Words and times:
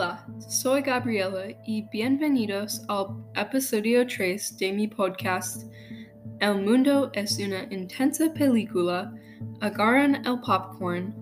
Hola, 0.00 0.24
soy 0.38 0.82
Gabriela 0.82 1.46
y 1.66 1.82
bienvenidos 1.90 2.84
al 2.86 3.16
episodio 3.34 4.06
3 4.06 4.56
de 4.58 4.72
mi 4.72 4.86
podcast 4.86 5.64
El 6.38 6.62
mundo 6.62 7.10
es 7.14 7.36
una 7.40 7.64
intensa 7.74 8.32
película, 8.32 9.12
agarran 9.60 10.24
el 10.24 10.38
popcorn. 10.46 11.12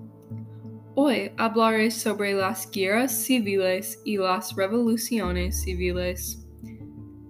Hoy 0.94 1.30
hablaré 1.38 1.90
sobre 1.90 2.34
las 2.34 2.70
guerras 2.70 3.12
civiles 3.12 3.98
y 4.04 4.18
las 4.18 4.54
revoluciones 4.54 5.62
civiles. 5.62 6.46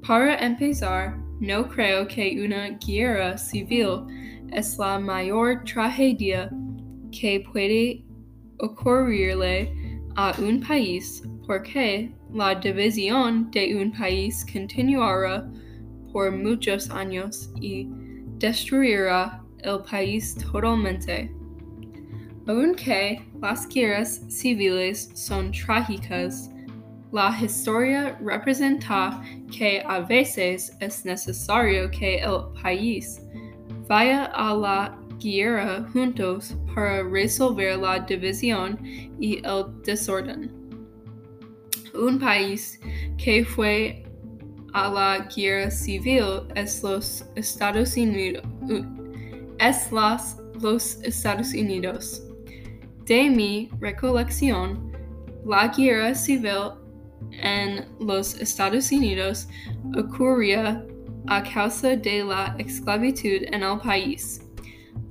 Para 0.05 0.45
empezar, 0.45 1.17
no 1.39 1.69
creo 1.69 2.09
que 2.09 2.45
una 2.45 2.71
guerra 2.85 3.39
civil 3.39 4.05
es 4.51 4.77
la 4.79 4.99
mayor 4.99 5.63
tragedia 5.63 6.51
que 7.13 7.45
puede 7.53 8.05
ocurrirle 8.59 9.73
a 10.17 10.35
un 10.41 10.61
país 10.61 11.23
porque 11.47 12.11
la 12.33 12.55
división 12.55 13.51
de 13.53 13.77
un 13.77 13.93
país 13.93 14.45
continuará 14.53 15.49
por 16.13 16.33
muchos 16.33 16.91
años 16.91 17.51
y 17.61 17.89
destruirá 18.39 19.43
el 19.59 19.81
país 19.89 20.35
totalmente. 20.35 21.31
Aunque 22.47 23.23
las 23.41 23.69
guerras 23.69 24.23
civiles 24.29 25.11
son 25.15 25.51
trágicas, 25.53 26.51
la 27.13 27.37
historia 27.43 28.19
representa 28.21 29.23
que 29.57 29.83
a 29.87 30.01
veces 30.01 30.77
es 30.81 31.05
necesario 31.05 31.91
que 31.91 32.19
el 32.19 32.53
país 32.63 33.21
vaya 33.89 34.27
a 34.27 34.55
la 34.55 34.99
guerra 35.19 35.87
juntos 35.93 36.55
para 36.75 37.03
resolver 37.03 37.79
la 37.79 38.01
división 38.01 38.79
y 39.21 39.39
el 39.39 39.65
desorden. 39.85 40.66
Un 41.99 42.19
país 42.19 42.79
que 43.17 43.45
fue 43.45 44.05
a 44.73 44.91
la 44.91 45.29
guerra 45.35 45.71
civil 45.71 46.43
es 46.55 46.83
los 46.83 47.25
Estados 47.35 47.97
Unidos. 47.97 48.43
Es 49.59 49.91
los 49.91 51.01
Estados 51.03 51.55
Unidos. 51.55 52.23
De 53.07 53.31
mi 53.31 53.71
recolección, 53.81 54.93
la 55.47 55.69
guerra 55.69 56.15
civil 56.15 56.73
en 57.31 57.87
los 58.01 58.35
Estados 58.41 58.91
Unidos 58.93 59.49
ocurría 59.97 60.85
a 61.29 61.43
causa 61.43 61.97
de 61.97 62.25
la 62.25 62.55
esclavitud 62.59 63.43
en 63.53 63.63
el 63.63 63.79
país. 63.79 64.43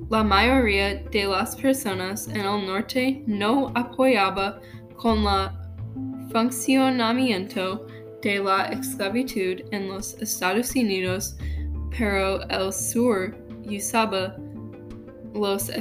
La 0.10 0.24
mayoría 0.24 1.02
de 1.12 1.26
las 1.26 1.56
personas 1.56 2.28
en 2.28 2.42
el 2.42 2.66
norte 2.68 3.24
no 3.26 3.72
apoyaba 3.76 4.62
con 4.96 5.20
el 5.20 5.65
funcionamiento 6.36 7.88
de 8.22 8.40
la 8.40 8.66
esclavitud 8.66 9.62
en 9.72 9.88
los 9.88 10.22
Estados 10.22 10.76
Unidos, 10.76 11.38
pero 11.98 12.42
el 12.50 12.74
sur 12.74 13.34
usaba 13.66 14.36
los, 15.34 15.72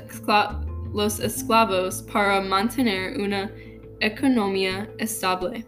los 0.93 1.19
esclavos 1.19 2.03
para 2.03 2.41
mantener 2.41 3.21
una 3.21 3.51
economía 3.99 4.89
estable. 4.99 5.67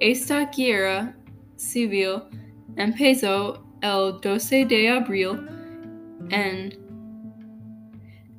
Esta 0.00 0.50
guerra 0.54 1.16
civil 1.56 2.24
empezó 2.76 3.64
el 3.80 4.20
12 4.20 4.66
de 4.66 4.90
abril 4.90 5.48
en 6.28 6.74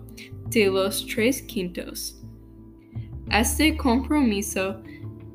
de 0.49 0.65
los 0.67 1.05
tres 1.05 1.41
quintos. 1.43 2.21
Este 3.31 3.77
compromiso 3.77 4.81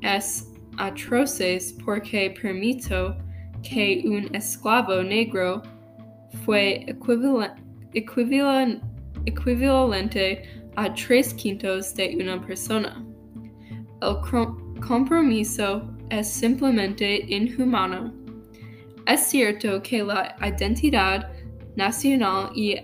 es 0.02 0.52
atroces 0.76 1.72
porque 1.84 2.34
permitió 2.40 3.16
que 3.62 4.02
un 4.04 4.34
esclavo 4.34 5.02
negro 5.02 5.62
fue 6.44 6.86
equivalente 9.24 10.42
a 10.76 10.94
tres 10.94 11.34
quintos 11.34 11.94
de 11.94 12.16
una 12.20 12.40
persona. 12.40 13.04
El 14.00 14.16
compromiso 14.80 15.82
es 16.10 16.28
simplemente 16.28 17.24
inhumano. 17.28 18.12
Es 19.06 19.20
cierto 19.20 19.82
que 19.82 20.02
la 20.02 20.36
identidad 20.40 21.32
nacional 21.76 22.50
y 22.54 22.76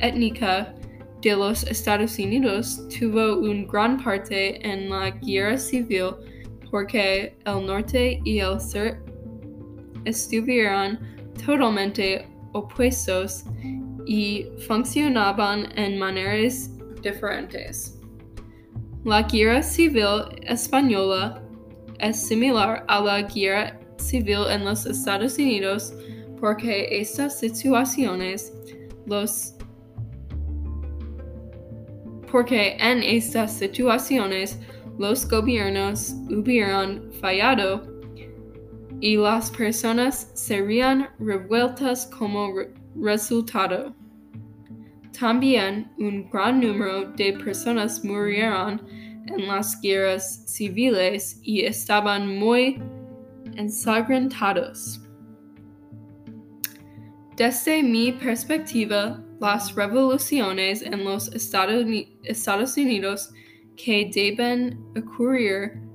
étnica 0.00 0.74
de 1.22 1.36
los 1.36 1.64
Estados 1.64 2.18
Unidos 2.18 2.86
tuvo 2.88 3.38
un 3.38 3.66
gran 3.66 4.02
parte 4.02 4.64
en 4.66 4.90
la 4.90 5.10
guerra 5.10 5.56
civil 5.56 6.14
porque 6.70 7.36
el 7.44 7.66
norte 7.66 8.20
y 8.24 8.40
el 8.40 8.60
sur 8.60 8.96
estuvieron 10.04 10.98
totalmente 11.44 12.26
opuestos 12.52 13.44
y 14.06 14.46
funcionaban 14.66 15.66
en 15.76 15.98
maneras 15.98 16.70
diferentes. 17.02 17.98
La 19.04 19.22
guerra 19.22 19.62
civil 19.62 20.24
española 20.42 21.42
es 21.98 22.16
similar 22.28 22.84
a 22.88 23.00
la 23.00 23.22
guerra 23.22 23.78
civil 23.96 24.44
en 24.50 24.64
los 24.64 24.86
Estados 24.86 25.38
Unidos 25.38 25.94
porque 26.40 26.88
estas 26.90 27.38
situaciones 27.38 28.52
los 29.06 29.54
porque 32.30 32.76
en 32.80 33.02
estas 33.02 33.52
situaciones 33.58 34.58
los 34.98 35.28
gobiernos 35.28 36.14
hubieran 36.30 37.12
fallado 37.20 37.91
y 39.02 39.16
las 39.16 39.50
personas 39.50 40.30
serían 40.34 41.08
revueltas 41.18 42.06
como 42.06 42.54
re 42.54 42.72
resultado. 42.94 43.92
También 45.18 45.90
un 45.98 46.30
gran 46.30 46.60
número 46.60 47.10
de 47.10 47.32
personas 47.32 48.04
murieron 48.04 48.80
en 49.26 49.48
las 49.48 49.80
guerras 49.80 50.44
civiles 50.46 51.40
y 51.42 51.62
estaban 51.62 52.38
muy 52.38 52.80
ensangrentados. 53.56 55.00
Desde 57.36 57.82
mi 57.82 58.12
perspectiva, 58.12 59.20
las 59.40 59.74
revoluciones 59.74 60.80
en 60.80 61.02
los 61.02 61.28
Estados 61.34 62.76
Unidos 62.76 63.34
que 63.74 64.08
deben 64.14 64.78
ocurrir 64.96 65.91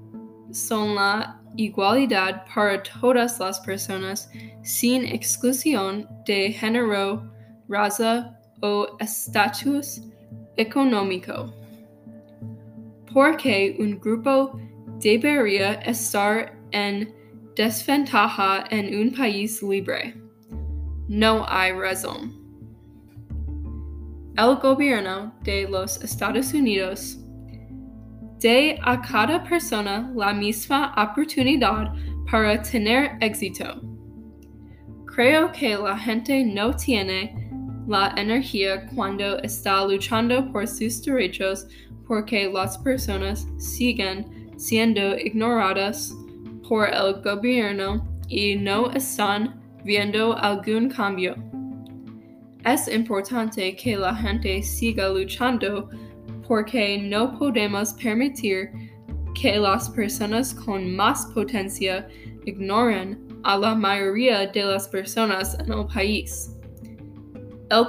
son 0.52 0.96
la 0.96 1.40
igualdad 1.56 2.46
para 2.54 2.82
todas 2.84 3.40
las 3.40 3.60
personas 3.60 4.30
sin 4.64 5.06
exclusión 5.06 6.08
de 6.26 6.52
género, 6.52 7.24
raza 7.68 8.40
o 8.62 8.88
estatus 9.00 10.02
económico. 10.58 11.54
Porque 13.14 13.76
un 13.80 14.00
grupo 14.00 14.60
debería 15.00 15.74
estar 15.74 16.54
en 16.72 17.14
desventaja 17.56 18.66
en 18.70 19.00
un 19.00 19.12
país 19.14 19.62
libre. 19.64 20.16
No 21.08 21.46
hay 21.48 21.72
razón. 21.72 22.36
El 24.38 24.56
gobierno 24.58 25.34
de 25.44 25.68
los 25.68 26.04
Estados 26.04 26.54
Unidos 26.54 27.18
de 28.40 28.78
a 28.84 29.02
cada 29.02 29.44
persona 29.44 30.12
la 30.16 30.34
misma 30.34 30.94
oportunidad 30.98 31.94
para 32.30 32.62
tener 32.62 33.18
éxito. 33.22 33.82
Creo 35.06 35.52
que 35.52 35.76
la 35.76 35.98
gente 35.98 36.44
no 36.44 36.74
tiene 36.76 37.34
la 37.88 38.14
energía 38.18 38.86
cuando 38.94 39.38
está 39.40 39.86
luchando 39.86 40.52
por 40.52 40.68
sus 40.68 41.02
derechos 41.02 41.68
porque 42.08 42.50
las 42.52 42.78
personas 42.78 43.48
siguen 43.58 44.52
siendo 44.58 45.18
ignoradas 45.18 46.14
por 46.68 46.88
el 46.90 47.22
gobierno 47.22 48.06
y 48.28 48.56
no 48.56 48.92
están 48.92 49.60
viendo 49.84 50.38
algún 50.38 50.90
cambio. 50.90 51.36
Es 52.66 52.88
importante 52.90 53.76
que 53.76 53.96
la 53.96 54.14
gente 54.14 54.62
siga 54.62 55.08
luchando 55.10 55.90
porque 56.48 56.98
no 56.98 57.38
podemos 57.38 57.94
permitir 57.94 58.72
que 59.40 59.58
las 59.58 59.90
personas 59.90 60.54
con 60.54 60.96
más 60.96 61.26
potencia 61.34 62.08
ignoren 62.46 63.28
a 63.44 63.58
la 63.58 63.76
mayoría 63.76 64.48
de 64.48 64.64
las 64.64 64.88
personas 64.88 65.58
en 65.60 65.72
el 65.72 65.86
país. 65.88 66.52
El, 67.70 67.86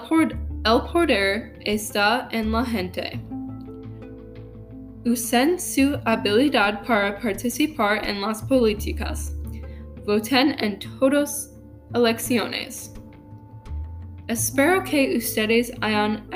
el 0.64 0.80
poder 0.92 1.58
está 1.64 2.28
en 2.32 2.52
la 2.52 2.64
gente. 2.64 3.20
Usen 5.06 5.58
su 5.58 5.98
habilidad 6.04 6.84
para 6.84 7.18
participar 7.18 8.06
en 8.06 8.20
las 8.20 8.42
políticas. 8.42 9.34
Voten 10.04 10.54
en 10.58 10.78
todas 10.78 11.54
elecciones. 11.94 12.92
Espero 14.26 14.84
que 14.84 15.16
ustedes 15.16 15.72
hayan 15.80 16.28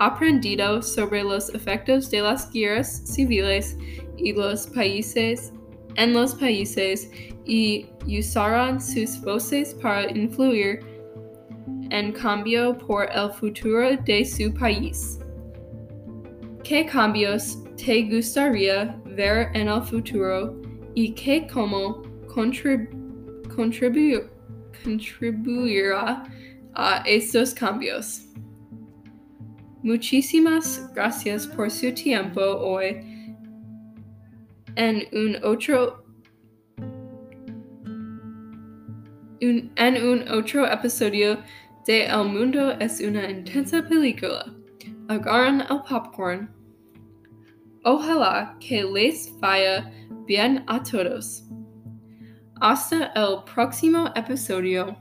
aprendido 0.00 0.82
sobre 0.82 1.22
los 1.22 1.54
efectos 1.54 2.10
de 2.10 2.22
las 2.22 2.50
guerras 2.50 3.02
civiles 3.04 3.76
y 4.16 4.32
los 4.32 4.66
países 4.66 5.52
en 5.96 6.12
los 6.12 6.34
países 6.34 7.10
y 7.44 7.86
usarán 8.06 8.80
sus 8.80 9.20
voces 9.20 9.74
para 9.74 10.10
influir 10.10 10.80
en 11.90 12.12
cambio 12.12 12.76
por 12.78 13.08
el 13.12 13.30
futuro 13.32 13.96
de 14.04 14.24
su 14.24 14.52
país. 14.54 15.18
¿Qué 16.62 16.86
cambios 16.86 17.58
te 17.76 18.02
gustaría 18.02 18.96
ver 19.16 19.48
en 19.54 19.68
el 19.68 19.82
futuro 19.82 20.60
y 20.94 21.12
qué 21.14 21.46
cómo 21.52 22.02
contribuirá 24.84 26.24
a 26.74 27.02
estos 27.06 27.52
cambios? 27.52 28.26
Muchísimas 29.82 30.92
gracias 30.94 31.46
por 31.46 31.70
su 31.70 31.92
tiempo 31.94 32.40
hoy 32.40 32.96
en 34.76 35.02
un 35.12 35.36
otro 35.42 36.04
en 39.40 40.06
un 40.06 40.28
otro 40.28 40.70
episodio 40.70 41.38
de 41.86 42.04
El 42.04 42.24
mundo 42.28 42.72
es 42.72 43.00
una 43.00 43.30
intensa 43.30 43.82
película. 43.88 44.44
Agarran 45.08 45.62
el 45.62 45.80
popcorn. 45.88 46.50
Ojalá 47.84 48.56
que 48.60 48.84
les 48.84 49.34
vaya 49.40 49.90
bien 50.26 50.62
a 50.66 50.82
todos. 50.82 51.44
Hasta 52.60 53.06
el 53.16 53.42
próximo 53.52 54.12
episodio. 54.14 54.94